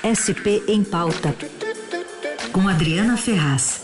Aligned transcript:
SP 0.00 0.64
em 0.66 0.82
Pauta, 0.82 1.34
com 2.54 2.66
Adriana 2.66 3.18
Ferraz. 3.18 3.82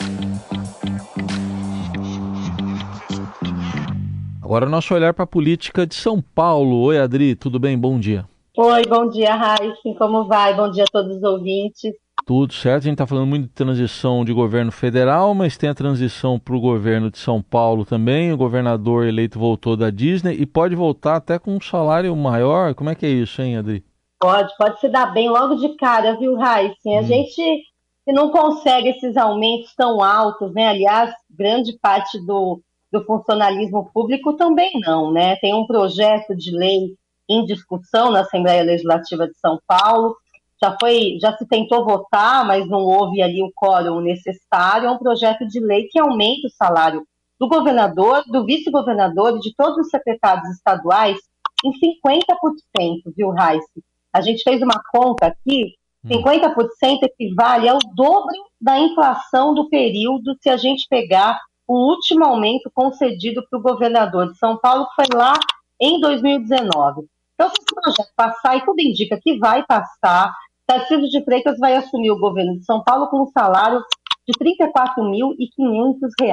Agora 4.43 4.65
nosso 4.65 4.95
olhar 4.95 5.13
para 5.13 5.25
a 5.25 5.27
política 5.27 5.87
de 5.87 5.95
São 5.95 6.23
Paulo. 6.23 6.79
Oi, 6.85 6.99
Adri, 6.99 7.35
tudo 7.35 7.61
bem? 7.61 7.79
Bom 7.79 8.01
dia. 8.01 8.25
Oi, 8.57 8.83
bom 8.89 9.11
dia, 9.11 9.35
Raíssa. 9.35 9.95
Como 9.99 10.25
vai? 10.25 10.57
Bom 10.57 10.71
dia 10.71 10.85
a 10.85 10.91
todos 10.91 11.19
os 11.19 11.23
ouvintes. 11.23 11.93
Tudo 12.25 12.55
certo, 12.55 12.85
a 12.85 12.85
gente 12.85 12.95
está 12.95 13.07
falando 13.07 13.27
muito 13.27 13.49
de 13.49 13.53
transição 13.53 14.25
de 14.25 14.33
governo 14.33 14.73
federal, 14.73 15.35
mas 15.35 15.59
tem 15.59 15.69
a 15.69 15.75
transição 15.75 16.39
para 16.39 16.57
o 16.57 16.61
governo 16.61 17.11
de 17.11 17.19
São 17.19 17.43
Paulo 17.43 17.85
também. 17.85 18.33
O 18.33 18.39
governador 18.39 19.07
eleito 19.07 19.39
voltou 19.39 19.77
da 19.77 19.91
Disney 19.91 20.35
e 20.41 20.47
pode 20.47 20.75
voltar 20.75 21.17
até 21.17 21.39
com 21.39 21.55
um 21.55 21.61
salário 21.61 22.17
maior. 22.17 22.75
Como 22.75 22.89
é 22.89 22.95
que 22.95 23.05
é 23.05 23.11
isso, 23.11 23.43
hein, 23.43 23.59
Adri? 23.59 23.85
Pode, 24.19 24.57
pode 24.57 24.81
se 24.81 24.89
dar 24.89 25.13
bem 25.13 25.29
logo 25.29 25.57
de 25.57 25.77
cara, 25.77 26.17
viu, 26.17 26.37
Raíssa? 26.37 26.77
A 26.87 27.01
hum. 27.01 27.05
gente 27.05 27.63
não 28.07 28.31
consegue 28.31 28.91
esses 28.91 29.17
aumentos 29.17 29.75
tão 29.75 30.03
altos, 30.03 30.53
né? 30.55 30.69
Aliás, 30.69 31.13
grande 31.31 31.79
parte 31.81 32.19
do, 32.25 32.63
do 32.91 33.05
funcionalismo 33.05 33.91
público 33.93 34.35
também 34.35 34.71
não, 34.81 35.13
né? 35.13 35.37
Tem 35.37 35.55
um 35.55 35.67
projeto 35.67 36.35
de 36.35 36.51
lei 36.51 36.95
em 37.29 37.45
discussão 37.45 38.11
na 38.11 38.21
Assembleia 38.21 38.63
Legislativa 38.63 39.27
de 39.27 39.37
São 39.39 39.59
Paulo. 39.67 40.17
Já 40.63 40.75
foi, 40.81 41.19
já 41.21 41.37
se 41.37 41.47
tentou 41.47 41.85
votar, 41.85 42.47
mas 42.47 42.67
não 42.67 42.81
houve 42.81 43.21
ali 43.21 43.43
o 43.43 43.53
quórum 43.55 44.01
necessário. 44.01 44.89
É 44.89 44.91
um 44.91 44.99
projeto 44.99 45.47
de 45.47 45.61
lei 45.61 45.89
que 45.91 45.99
aumenta 45.99 46.47
o 46.47 46.51
salário 46.51 47.07
do 47.39 47.49
governador, 47.49 48.23
do 48.27 48.47
vice-governador 48.47 49.37
e 49.37 49.41
de 49.41 49.55
todos 49.55 49.77
os 49.79 49.91
secretários 49.91 50.49
estaduais 50.51 51.19
em 51.63 51.73
50%, 51.73 53.13
viu, 53.15 53.31
Raíssa? 53.31 53.67
A 54.17 54.23
gente 54.23 54.43
fez 54.43 54.63
uma 54.63 54.81
conta 54.91 55.27
aqui, 55.27 55.75
50% 56.07 56.57
hum. 56.57 56.99
equivale 57.03 57.69
ao 57.69 57.79
dobro 57.95 58.35
da 58.59 58.79
inflação 58.79 59.53
do 59.53 59.69
período 59.69 60.35
se 60.41 60.49
a 60.49 60.57
gente 60.57 60.87
pegar 60.89 61.39
o 61.69 61.91
último 61.91 62.25
aumento 62.25 62.71
concedido 62.73 63.45
para 63.51 63.59
o 63.59 63.63
governador 63.63 64.33
de 64.33 64.39
São 64.39 64.57
Paulo, 64.57 64.87
que 64.87 64.95
foi 64.95 65.19
lá 65.19 65.35
em 65.81 66.01
2019. 66.01 67.07
Então, 67.35 67.51
se 67.51 67.57
esse 67.61 67.75
projeto 67.75 68.15
passar, 68.17 68.57
e 68.57 68.65
tudo 68.65 68.81
indica 68.81 69.21
que 69.21 69.39
vai 69.39 69.63
passar, 69.67 70.33
Tarcísio 70.67 71.11
de 71.11 71.23
Freitas 71.23 71.59
vai 71.59 71.77
assumir 71.77 72.11
o 72.11 72.19
governo 72.19 72.59
de 72.59 72.65
São 72.65 72.83
Paulo 72.83 73.09
com 73.09 73.23
um 73.23 73.27
salário 73.27 73.83
de 74.27 74.33
R$ 74.41 74.57
34.500. 74.67 76.33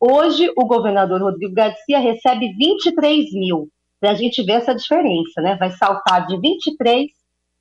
Hoje, 0.00 0.50
o 0.56 0.66
governador 0.66 1.20
Rodrigo 1.20 1.54
Garcia 1.54 1.98
recebe 1.98 2.54
23 2.54 3.32
mil 3.34 3.68
para 4.04 4.12
a 4.12 4.14
gente 4.16 4.42
ver 4.42 4.52
essa 4.52 4.74
diferença, 4.74 5.40
né? 5.40 5.56
Vai 5.56 5.70
saltar 5.70 6.26
de 6.26 6.38
23 6.38 7.10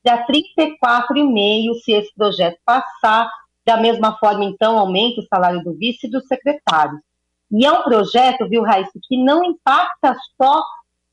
para 0.03 0.27
34,5 0.27 1.73
se 1.81 1.94
esse 1.94 2.13
projeto 2.13 2.59
passar. 2.66 3.31
Da 3.66 3.77
mesma 3.77 4.17
forma, 4.17 4.44
então, 4.44 4.77
aumenta 4.77 5.21
o 5.21 5.25
salário 5.25 5.64
do 5.64 5.73
vice 5.73 6.05
e 6.05 6.09
do 6.09 6.19
secretário. 6.19 6.99
E 7.49 7.66
é 7.66 7.71
um 7.71 7.81
projeto, 7.83 8.45
viu, 8.49 8.61
Raíssa, 8.61 8.91
que 9.08 9.16
não 9.23 9.41
impacta 9.41 10.17
só 10.36 10.61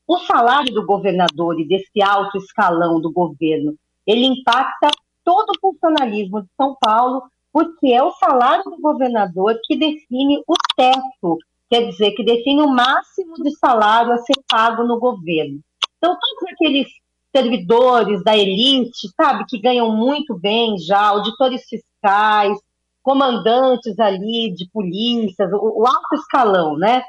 o 0.05 0.17
salário 0.19 0.73
do 0.73 0.85
governador 0.85 1.57
e 1.61 1.65
desse 1.65 2.03
alto 2.03 2.37
escalão 2.37 2.99
do 2.99 3.09
governo. 3.09 3.73
Ele 4.05 4.25
impacta 4.25 4.91
todo 5.23 5.51
o 5.51 5.59
funcionalismo 5.61 6.41
de 6.41 6.49
São 6.57 6.75
Paulo, 6.77 7.23
porque 7.53 7.87
é 7.87 8.03
o 8.03 8.11
salário 8.11 8.65
do 8.65 8.81
governador 8.81 9.57
que 9.63 9.77
define 9.77 10.43
o 10.45 10.55
teto 10.75 11.37
quer 11.71 11.87
dizer 11.87 12.11
que 12.11 12.25
define 12.25 12.61
o 12.61 12.67
máximo 12.67 13.35
de 13.35 13.57
salário 13.57 14.11
a 14.11 14.17
ser 14.17 14.33
pago 14.45 14.83
no 14.83 14.99
governo. 14.99 15.61
Então, 15.97 16.17
todos 16.19 16.53
aqueles 16.53 16.87
servidores 17.33 18.21
da 18.25 18.37
elite, 18.37 19.07
sabe, 19.15 19.45
que 19.47 19.57
ganham 19.57 19.95
muito 19.95 20.37
bem 20.37 20.77
já, 20.77 21.07
auditores 21.07 21.63
fiscais, 21.63 22.59
comandantes 23.01 23.97
ali 23.99 24.53
de 24.53 24.69
polícias, 24.69 25.49
o, 25.53 25.81
o 25.81 25.87
alto 25.87 26.15
escalão, 26.15 26.77
né, 26.77 27.03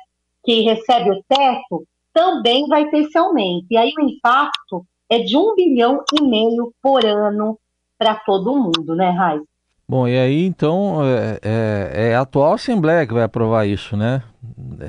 que 0.44 0.60
recebe 0.60 1.10
o 1.10 1.24
teto, 1.28 1.84
também 2.12 2.68
vai 2.68 2.88
ter 2.88 2.98
esse 2.98 3.18
aumento. 3.18 3.66
E 3.68 3.76
aí 3.76 3.92
o 3.98 4.02
impacto 4.02 4.86
é 5.10 5.18
de 5.18 5.36
um 5.36 5.56
bilhão 5.56 6.04
e 6.16 6.22
meio 6.22 6.72
por 6.80 7.04
ano 7.04 7.58
para 7.98 8.14
todo 8.14 8.56
mundo, 8.56 8.94
né, 8.94 9.10
Raiz? 9.10 9.42
Bom, 9.88 10.08
e 10.08 10.18
aí 10.18 10.46
então 10.46 11.04
é, 11.04 11.38
é, 11.42 12.10
é, 12.10 12.14
a 12.14 12.22
atual 12.22 12.54
Assembleia 12.54 13.06
que 13.06 13.12
vai 13.12 13.24
aprovar 13.24 13.66
isso, 13.66 13.96
né? 13.96 14.22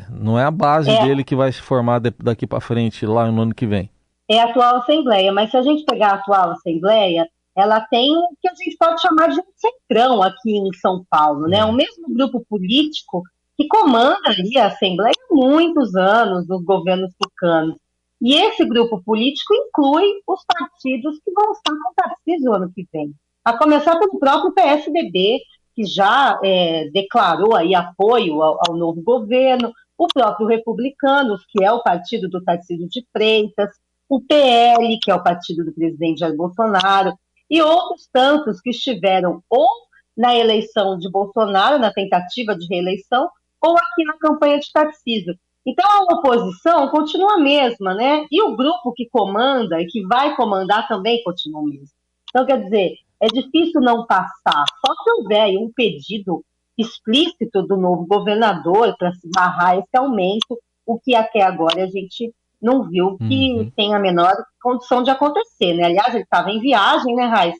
Não 0.09 0.39
é 0.39 0.45
a 0.45 0.51
base 0.51 0.89
é. 0.89 1.03
dele 1.03 1.23
que 1.23 1.35
vai 1.35 1.51
se 1.51 1.61
formar 1.61 1.99
daqui 1.99 2.47
para 2.47 2.61
frente, 2.61 3.05
lá 3.05 3.29
no 3.31 3.41
ano 3.41 3.55
que 3.55 3.65
vem. 3.65 3.89
É 4.29 4.39
a 4.39 4.45
atual 4.45 4.77
Assembleia, 4.77 5.31
mas 5.33 5.51
se 5.51 5.57
a 5.57 5.61
gente 5.61 5.83
pegar 5.83 6.11
a 6.11 6.15
atual 6.15 6.51
Assembleia, 6.51 7.27
ela 7.55 7.81
tem 7.81 8.15
o 8.15 8.29
que 8.41 8.47
a 8.47 8.53
gente 8.55 8.77
pode 8.77 9.01
chamar 9.01 9.27
de 9.27 9.39
um 9.39 9.43
centrão 9.55 10.23
aqui 10.23 10.57
em 10.57 10.73
São 10.79 11.03
Paulo, 11.09 11.47
né? 11.47 11.65
O 11.65 11.73
mesmo 11.73 12.07
grupo 12.09 12.43
político 12.49 13.23
que 13.57 13.67
comanda 13.67 14.21
ali 14.25 14.57
a 14.57 14.67
Assembleia 14.67 15.13
há 15.29 15.35
muitos 15.35 15.93
anos 15.95 16.47
dos 16.47 16.63
governos 16.63 17.11
tucanos. 17.19 17.75
E 18.21 18.35
esse 18.35 18.65
grupo 18.65 19.03
político 19.03 19.53
inclui 19.53 20.05
os 20.25 20.43
partidos 20.45 21.19
que 21.23 21.31
vão 21.31 21.51
estar 21.51 21.71
com 21.71 21.91
o 21.91 21.93
Tarcísio 21.93 22.53
ano 22.53 22.71
que 22.73 22.87
vem 22.91 23.13
a 23.43 23.57
começar 23.57 23.97
pelo 23.99 24.19
próprio 24.19 24.53
PSDB, 24.53 25.41
que 25.75 25.83
já 25.83 26.39
é, 26.43 26.89
declarou 26.91 27.55
aí 27.55 27.75
apoio 27.75 28.41
ao, 28.41 28.59
ao, 28.67 28.75
novo 28.75 29.01
governo, 29.01 29.71
o 29.97 30.07
próprio 30.07 30.47
Republicanos, 30.47 31.43
que 31.49 31.63
é 31.63 31.71
o 31.71 31.81
partido 31.81 32.29
do 32.29 32.43
Tarcísio 32.43 32.87
de 32.87 33.05
Freitas, 33.11 33.71
o 34.07 34.21
PL, 34.21 34.99
que 35.01 35.09
é 35.11 35.15
o 35.15 35.23
partido 35.23 35.65
do 35.65 35.73
presidente 35.73 36.19
Jair 36.19 36.35
Bolsonaro, 36.35 37.13
e 37.49 37.61
outros 37.61 38.07
tantos 38.11 38.61
que 38.61 38.69
estiveram 38.69 39.43
ou 39.49 39.67
na 40.15 40.35
eleição 40.35 40.97
de 40.97 41.09
Bolsonaro, 41.09 41.79
na 41.79 41.91
tentativa 41.91 42.55
de 42.55 42.67
reeleição, 42.67 43.29
ou 43.61 43.75
aqui 43.75 44.03
na 44.05 44.17
campanha 44.17 44.59
de 44.59 44.71
Tarcísio. 44.71 45.35
Então 45.65 45.85
a 45.89 46.15
oposição 46.15 46.89
continua 46.89 47.35
a 47.35 47.39
mesma, 47.39 47.93
né? 47.93 48.25
E 48.29 48.41
o 48.43 48.55
grupo 48.55 48.93
que 48.93 49.07
comanda 49.09 49.81
e 49.81 49.87
que 49.87 50.05
vai 50.05 50.35
comandar 50.35 50.87
também 50.87 51.23
continua 51.23 51.61
o 51.61 51.65
mesmo. 51.65 51.87
Então, 52.29 52.45
quer 52.45 52.63
dizer, 52.63 52.97
é 53.23 53.27
difícil 53.27 53.79
não 53.79 54.05
passar. 54.05 54.65
Só 54.85 54.93
se 55.01 55.11
houver 55.17 55.57
um 55.57 55.71
pedido 55.73 56.43
explícito 56.77 57.63
do 57.63 57.77
novo 57.77 58.05
governador 58.05 58.95
para 58.97 59.13
se 59.13 59.29
barrar 59.33 59.77
esse 59.77 59.95
aumento, 59.95 60.59
o 60.85 60.99
que 60.99 61.15
até 61.15 61.41
agora 61.41 61.83
a 61.83 61.87
gente 61.87 62.33
não 62.61 62.83
viu 62.89 63.17
que 63.17 63.53
uhum. 63.53 63.71
tem 63.71 63.93
a 63.93 63.99
menor 63.99 64.33
condição 64.61 65.03
de 65.03 65.09
acontecer, 65.09 65.73
né? 65.73 65.85
Aliás, 65.85 66.13
ele 66.13 66.23
estava 66.23 66.49
em 66.49 66.59
viagem, 66.59 67.15
né, 67.15 67.25
Raiz? 67.25 67.55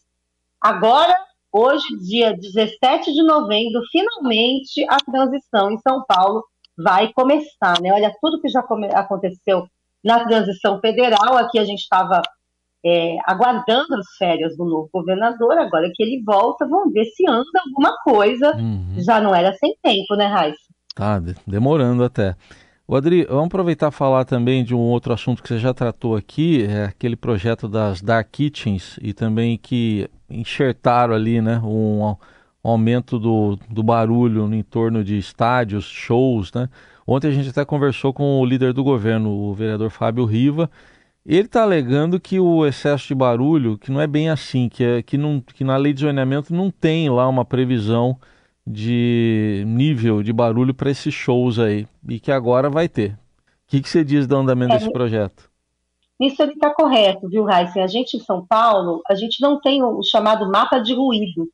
Agora, 0.60 1.16
hoje, 1.52 1.86
dia 2.00 2.36
17 2.36 3.14
de 3.14 3.24
novembro, 3.24 3.82
finalmente 3.92 4.86
a 4.90 4.98
transição 4.98 5.72
em 5.72 5.78
São 5.80 6.04
Paulo 6.06 6.44
vai 6.78 7.12
começar, 7.14 7.80
né? 7.82 7.94
Olha 7.94 8.14
tudo 8.22 8.42
que 8.42 8.50
já 8.50 8.62
aconteceu 8.94 9.68
na 10.04 10.26
transição 10.26 10.80
federal, 10.82 11.38
aqui 11.38 11.58
a 11.58 11.64
gente 11.64 11.80
estava 11.80 12.22
é, 12.86 13.18
aguardando 13.26 13.96
as 13.96 14.16
férias 14.18 14.58
do 14.58 14.66
novo 14.66 14.90
governador, 14.94 15.58
agora 15.58 15.90
que 15.94 16.04
ele 16.04 16.22
volta, 16.26 16.68
vamos 16.68 16.92
ver 16.92 17.06
se 17.06 17.28
anda 17.30 17.62
alguma 17.66 17.96
coisa. 18.04 18.56
Uhum. 18.56 18.96
Já 18.98 19.22
não 19.22 19.34
era 19.34 19.54
sem 19.54 19.76
tempo, 19.82 20.16
né, 20.16 20.26
Raíssa? 20.26 20.58
Tá, 20.96 21.22
demorando 21.48 22.04
até. 22.04 22.36
O 22.86 22.96
Adri, 22.96 23.26
vamos 23.26 23.46
aproveitar 23.46 23.88
e 23.88 23.96
falar 23.96 24.26
também 24.26 24.64
de 24.64 24.76
um 24.76 24.80
outro 24.80 25.14
assunto 25.14 25.42
que 25.42 25.48
você 25.48 25.58
já 25.58 25.74
tratou 25.74 26.18
aqui, 26.18 26.66
é 26.66 26.86
aquele 26.86 27.16
projeto 27.16 27.68
das 27.68 28.02
Dark 28.02 28.28
Kitchens 28.30 29.00
e 29.02 29.14
também 29.14 29.58
que 29.58 30.10
enxertaram 30.30 31.14
ali, 31.14 31.42
né, 31.42 31.60
um, 31.64 32.14
um 32.64 32.70
aumento 32.70 33.18
do, 33.18 33.58
do 33.70 33.82
barulho 33.82 34.54
em 34.54 34.62
torno 34.62 35.04
de 35.04 35.18
estádios, 35.18 35.86
shows, 35.86 36.52
né? 36.52 36.70
Ontem 37.08 37.30
a 37.30 37.32
gente 37.32 37.50
até 37.50 37.66
conversou 37.66 38.14
com 38.14 38.40
o 38.40 38.46
líder 38.46 38.74
do 38.74 38.84
governo, 38.84 39.30
o 39.30 39.54
vereador 39.54 39.90
Fábio 39.90 40.26
Riva, 40.26 40.70
ele 41.26 41.46
está 41.46 41.64
alegando 41.64 42.20
que 42.20 42.40
o 42.40 42.66
excesso 42.66 43.08
de 43.08 43.16
barulho, 43.16 43.78
que 43.78 43.92
não 43.92 44.02
é 44.02 44.08
bem 44.08 44.30
assim, 44.30 44.68
que, 44.68 44.84
é, 44.84 45.02
que, 45.02 45.18
não, 45.18 45.40
que 45.40 45.64
na 45.64 45.78
lei 45.78 45.94
de 45.94 46.02
zoneamento 46.02 46.54
não 46.54 46.70
tem 46.70 47.10
lá 47.10 47.28
uma 47.28 47.46
previsão 47.46 48.18
de 48.66 49.64
nível 49.66 50.22
de 50.22 50.34
barulho 50.34 50.74
para 50.74 50.92
esses 50.92 51.14
shows 51.14 51.60
aí, 51.60 51.88
e 52.08 52.20
que 52.20 52.32
agora 52.32 52.70
vai 52.70 52.90
ter. 52.90 53.12
O 53.12 53.18
que, 53.68 53.82
que 53.82 53.90
você 53.90 54.04
diz 54.04 54.28
do 54.28 54.36
andamento 54.36 54.74
é, 54.74 54.78
desse 54.78 54.92
projeto? 54.92 55.50
Isso 56.20 56.42
ele 56.42 56.54
está 56.54 56.74
correto, 56.74 57.28
viu, 57.28 57.44
Raíssa? 57.44 57.82
A 57.82 57.88
gente 57.88 58.18
em 58.18 58.20
São 58.20 58.46
Paulo, 58.46 59.02
a 59.10 59.16
gente 59.16 59.42
não 59.42 59.60
tem 59.60 59.84
o 59.84 60.02
chamado 60.04 60.50
mapa 60.50 60.80
de 60.80 60.94
ruído, 60.94 61.50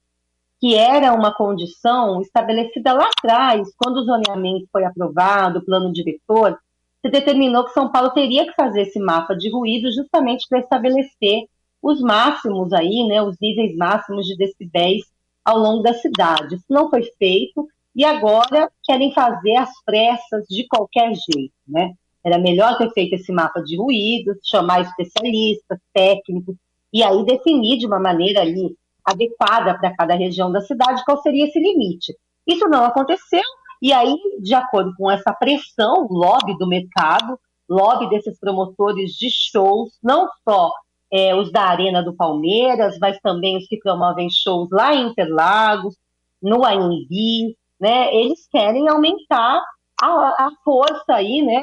que 0.60 0.76
era 0.76 1.14
uma 1.14 1.34
condição 1.34 2.22
estabelecida 2.22 2.94
lá 2.94 3.08
atrás, 3.18 3.70
quando 3.78 3.98
o 3.98 4.04
zoneamento 4.04 4.68
foi 4.72 4.84
aprovado, 4.84 5.60
o 5.60 5.66
plano 5.66 5.94
diretor, 5.94 6.58
se 7.02 7.10
determinou 7.10 7.66
que 7.66 7.74
São 7.74 7.92
Paulo 7.92 8.12
teria 8.12 8.46
que 8.46 8.54
fazer 8.54 8.82
esse 8.82 9.00
mapa 9.00 9.36
de 9.36 9.50
ruído 9.50 9.92
justamente 9.92 10.46
para 10.48 10.60
estabelecer 10.60 11.46
os 11.82 12.02
máximos 12.02 12.74
aí, 12.74 13.08
né, 13.08 13.22
os 13.22 13.38
níveis 13.40 13.76
máximos 13.78 14.26
de 14.26 14.36
decibéis 14.36 15.04
ao 15.44 15.58
longo 15.58 15.82
da 15.82 15.94
cidade. 15.94 16.56
Isso 16.56 16.66
não 16.70 16.90
foi 16.90 17.04
feito 17.18 17.68
e 17.96 18.04
agora 18.04 18.70
querem 18.84 19.14
fazer 19.14 19.56
as 19.56 19.70
pressas 19.86 20.46
de 20.50 20.68
qualquer 20.68 21.14
jeito, 21.14 21.54
né? 21.68 21.94
Era 22.24 22.38
melhor 22.38 22.78
ter 22.78 22.92
feito 22.92 23.16
esse 23.16 23.32
mapa 23.32 23.62
de 23.62 23.78
ruídos, 23.78 24.38
chamar 24.44 24.82
especialistas, 24.82 25.80
técnicos 25.94 26.56
e 26.92 27.02
aí 27.02 27.24
definir 27.24 27.78
de 27.78 27.88
uma 27.88 28.00
maneira 28.00 28.42
ali 28.42 28.76
adequada 29.06 29.78
para 29.78 29.96
cada 29.96 30.16
região 30.16 30.52
da 30.52 30.62
cidade, 30.62 31.04
qual 31.06 31.22
seria 31.22 31.46
esse 31.46 31.60
limite. 31.60 32.14
Isso 32.46 32.68
não 32.68 32.84
aconteceu, 32.84 33.44
e 33.82 33.94
aí, 33.94 34.16
de 34.42 34.54
acordo 34.54 34.94
com 34.98 35.10
essa 35.10 35.34
pressão, 35.34 36.08
lobby 36.10 36.58
do 36.58 36.68
mercado, 36.68 37.40
lobby 37.70 38.10
desses 38.10 38.38
promotores 38.40 39.12
de 39.12 39.30
shows, 39.30 39.98
não 40.04 40.28
só 40.44 40.72
é, 41.12 41.36
os 41.36 41.52
da 41.52 41.64
Arena 41.64 42.04
do 42.04 42.16
Palmeiras, 42.16 42.98
mas 43.00 43.20
também 43.20 43.58
os 43.58 43.68
que 43.68 43.78
promovem 43.80 44.30
shows 44.30 44.70
lá 44.72 44.94
em 44.94 45.08
Interlagos, 45.08 45.96
no 46.42 46.66
AMB, 46.66 47.56
né? 47.80 48.14
Eles 48.16 48.48
querem 48.52 48.88
aumentar 48.90 49.62
a, 50.02 50.08
a 50.08 50.50
força 50.64 51.14
aí, 51.14 51.42
né? 51.42 51.62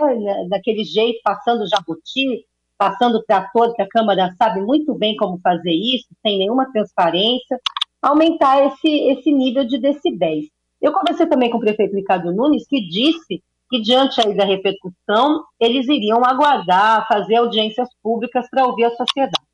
Daquele 0.49 0.85
jeito, 0.85 1.21
passando 1.23 1.69
jabuti, 1.69 2.45
passando 2.79 3.23
trator, 3.25 3.75
que 3.75 3.83
a 3.83 3.89
Câmara 3.89 4.35
sabe 4.37 4.61
muito 4.61 4.95
bem 4.95 5.17
como 5.17 5.39
fazer 5.41 5.73
isso, 5.73 6.09
sem 6.23 6.39
nenhuma 6.39 6.71
transparência, 6.73 7.59
aumentar 8.03 8.67
esse, 8.67 8.89
esse 8.89 9.33
nível 9.33 9.67
de 9.67 9.79
decibéis. 9.79 10.47
Eu 10.87 10.93
conversei 10.93 11.27
também 11.27 11.50
com 11.50 11.56
o 11.56 11.61
prefeito 11.61 11.97
Ricardo 11.97 12.33
Nunes, 12.33 12.65
que 12.69 12.81
disse 12.81 13.43
que, 13.69 13.83
diante 13.83 14.21
aí 14.21 14.37
da 14.37 14.44
repercussão, 14.44 15.43
eles 15.59 15.88
iriam 15.88 16.25
aguardar, 16.25 17.09
fazer 17.09 17.35
audiências 17.35 17.88
públicas 18.00 18.47
para 18.49 18.65
ouvir 18.65 18.85
a 18.85 18.91
sociedade. 18.91 19.44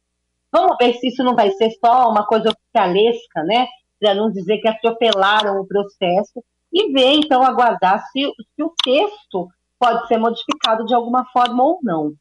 Vamos 0.52 0.76
ver 0.79 0.93
se 0.93 1.08
isso 1.08 1.25
não 1.25 1.34
vai 1.34 1.50
ser 1.52 1.70
só 1.82 2.11
uma 2.11 2.26
coisa 2.26 2.50
oficialesca, 2.50 3.43
né? 3.44 3.67
Para 3.99 4.14
não 4.14 4.31
dizer 4.31 4.58
que 4.58 4.69
atropelaram 4.69 5.58
o 5.58 5.67
processo, 5.67 6.44
e 6.70 6.93
ver, 6.93 7.14
então, 7.14 7.43
aguardar 7.43 8.05
se, 8.11 8.31
se 8.55 8.62
o 8.62 8.70
texto 8.85 9.49
pode 9.78 10.06
ser 10.08 10.19
modificado 10.19 10.85
de 10.85 10.94
alguma 10.94 11.25
forma 11.32 11.64
ou 11.64 11.78
não. 11.82 12.12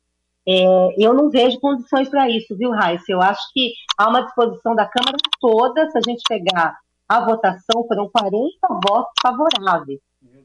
É, 0.48 0.96
eu 0.98 1.14
não 1.14 1.30
vejo 1.30 1.60
condições 1.60 2.08
para 2.08 2.30
isso, 2.30 2.56
viu, 2.56 2.72
Raíssa? 2.72 3.12
Eu 3.12 3.22
acho 3.22 3.42
que 3.54 3.74
há 3.98 4.08
uma 4.08 4.24
disposição 4.24 4.74
da 4.74 4.86
Câmara 4.86 5.18
toda, 5.42 5.90
se 5.90 5.98
a 5.98 6.02
gente 6.02 6.22
pegar 6.30 6.78
a 7.12 7.26
votação, 7.26 7.86
foram 7.90 8.10
40 8.10 8.50
votos 8.88 9.12
favoráveis. 9.22 10.00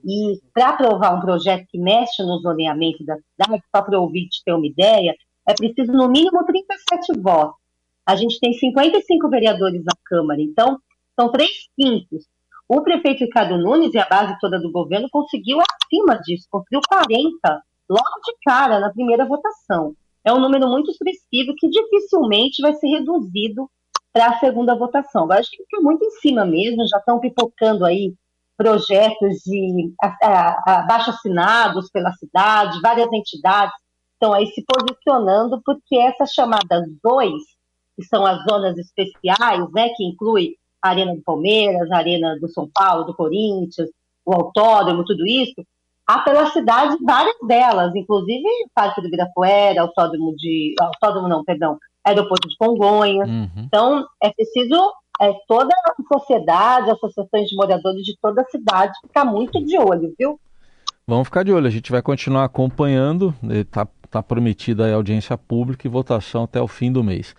E 0.05 0.41
para 0.53 0.71
aprovar 0.71 1.15
um 1.15 1.21
projeto 1.21 1.65
que 1.69 1.79
mexe 1.79 2.25
no 2.25 2.41
zoneamento 2.41 3.05
da 3.05 3.17
cidade, 3.17 3.63
só 3.75 3.83
para 3.83 3.97
o 3.97 4.03
ouvinte 4.03 4.43
ter 4.45 4.53
uma 4.53 4.67
ideia, 4.67 5.15
é 5.49 5.55
preciso 5.55 5.93
no 5.93 6.09
mínimo 6.09 6.45
37 6.45 7.21
votos. 7.21 7.57
A 8.05 8.17
gente 8.17 8.41
tem 8.41 8.53
55 8.53 9.29
vereadores 9.29 9.83
na 9.85 9.93
Câmara, 10.05 10.41
então 10.41 10.77
são 11.19 11.31
três 11.31 11.51
quintos. 11.77 12.27
O 12.69 12.83
prefeito 12.83 13.21
Ricardo 13.21 13.57
Nunes 13.59 13.95
e 13.95 13.99
a 13.99 14.09
base 14.09 14.37
toda 14.41 14.59
do 14.59 14.73
governo 14.73 15.09
conseguiu 15.11 15.59
acima 15.61 16.21
disso, 16.23 16.49
conseguiu 16.51 16.81
40 16.89 17.63
logo 17.89 18.21
de 18.25 18.35
cara 18.45 18.81
na 18.81 18.91
primeira 18.91 19.25
votação. 19.25 19.95
É 20.25 20.33
um 20.33 20.41
número 20.41 20.67
muito 20.67 20.91
expressivo 20.91 21.55
que 21.57 21.69
dificilmente 21.69 22.61
vai 22.61 22.75
ser 22.75 22.89
reduzido 22.89 23.71
para 24.17 24.29
a 24.29 24.39
segunda 24.39 24.75
votação. 24.75 25.31
Acho 25.31 25.51
que 25.51 25.59
fica 25.59 25.83
muito 25.83 26.03
em 26.03 26.11
cima 26.13 26.47
mesmo, 26.47 26.89
já 26.89 26.97
estão 26.97 27.21
pipocando 27.21 27.85
aí 27.85 28.15
projetos 28.57 29.43
de 29.45 29.93
abaixo 30.65 31.11
assinados 31.11 31.91
pela 31.91 32.11
cidade, 32.13 32.81
várias 32.81 33.13
entidades 33.13 33.75
estão 34.15 34.33
aí 34.33 34.47
se 34.47 34.65
posicionando, 34.67 35.61
porque 35.63 35.97
essas 35.99 36.33
chamadas 36.33 36.87
dois, 37.05 37.43
que 37.95 38.03
são 38.07 38.25
as 38.25 38.43
zonas 38.45 38.79
especiais, 38.79 39.71
né, 39.75 39.91
que 39.91 40.05
inclui 40.05 40.55
a 40.81 40.89
Arena 40.89 41.15
do 41.15 41.21
Palmeiras, 41.21 41.91
a 41.91 41.99
Arena 41.99 42.39
do 42.41 42.49
São 42.49 42.67
Paulo, 42.73 43.05
do 43.05 43.15
Corinthians, 43.15 43.91
o 44.25 44.33
autódromo, 44.33 45.05
tudo 45.05 45.27
isso, 45.27 45.63
há 46.07 46.21
pela 46.21 46.51
cidade 46.53 46.97
várias 47.05 47.37
delas, 47.47 47.95
inclusive 47.95 48.49
Parque 48.75 49.03
do 49.03 49.09
Ibirapuera, 49.09 49.83
autódromo 49.83 50.35
de. 50.37 50.75
Autódromo 50.81 51.29
não, 51.29 51.45
perdão, 51.45 51.79
aeroporto 52.07 52.49
de 52.49 52.57
Congonhas. 52.57 53.29
Uhum. 53.29 53.51
Então, 53.57 54.07
é 54.23 54.31
preciso 54.31 54.93
é, 55.21 55.33
toda 55.49 55.75
a 55.75 56.19
sociedade, 56.19 56.91
associações 56.91 57.49
de 57.49 57.57
moradores 57.57 58.05
de 58.05 58.17
toda 58.21 58.43
a 58.43 58.45
cidade 58.47 58.93
ficar 59.03 59.25
muito 59.25 59.63
de 59.65 59.79
olho, 59.79 60.15
viu? 60.19 60.39
Vamos 61.07 61.29
ficar 61.29 61.45
de 61.45 61.53
olho, 61.53 61.67
a 61.67 61.71
gente 61.71 61.91
vai 61.91 62.03
continuar 62.03 62.45
acompanhando, 62.45 63.35
está 63.49 63.87
tá 64.11 64.23
prometida 64.23 64.87
a 64.87 64.95
audiência 64.95 65.37
pública 65.39 65.87
e 65.87 65.91
votação 65.91 66.45
até 66.45 66.61
o 66.61 66.67
fim 66.67 66.91
do 66.91 67.03
mês. 67.03 67.35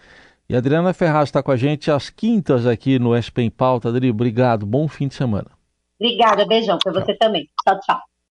E 0.49 0.55
a 0.55 0.59
Adriana 0.59 0.93
Ferraz 0.93 1.27
está 1.27 1.43
com 1.43 1.51
a 1.51 1.57
gente 1.57 1.91
às 1.91 2.09
quintas 2.09 2.65
aqui 2.65 2.97
no 2.97 3.11
SP 3.19 3.43
em 3.43 3.49
Pauta. 3.49 3.89
Adri, 3.89 4.09
obrigado, 4.09 4.65
bom 4.65 4.87
fim 4.87 5.07
de 5.07 5.15
semana. 5.15 5.51
Obrigada, 5.99 6.45
beijão 6.45 6.77
para 6.81 6.93
você 6.93 7.13
também. 7.15 7.49
Tchau, 7.63 7.79
tchau. 7.81 7.99